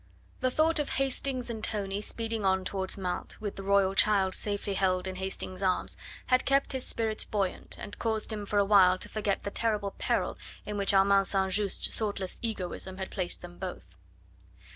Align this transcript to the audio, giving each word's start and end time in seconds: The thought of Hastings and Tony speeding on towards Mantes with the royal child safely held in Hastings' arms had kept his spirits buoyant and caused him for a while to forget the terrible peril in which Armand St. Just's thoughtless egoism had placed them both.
The 0.39 0.49
thought 0.49 0.79
of 0.79 0.89
Hastings 0.93 1.51
and 1.51 1.63
Tony 1.63 2.01
speeding 2.01 2.43
on 2.43 2.65
towards 2.65 2.97
Mantes 2.97 3.39
with 3.39 3.55
the 3.55 3.61
royal 3.61 3.93
child 3.93 4.33
safely 4.33 4.73
held 4.73 5.05
in 5.05 5.17
Hastings' 5.17 5.61
arms 5.61 5.95
had 6.25 6.43
kept 6.43 6.71
his 6.73 6.87
spirits 6.87 7.23
buoyant 7.23 7.77
and 7.77 7.99
caused 7.99 8.33
him 8.33 8.47
for 8.47 8.57
a 8.57 8.65
while 8.65 8.97
to 8.97 9.07
forget 9.09 9.43
the 9.43 9.51
terrible 9.51 9.91
peril 9.99 10.39
in 10.65 10.75
which 10.75 10.91
Armand 10.95 11.27
St. 11.27 11.51
Just's 11.51 11.95
thoughtless 11.95 12.39
egoism 12.41 12.97
had 12.97 13.11
placed 13.11 13.43
them 13.43 13.59
both. 13.59 13.85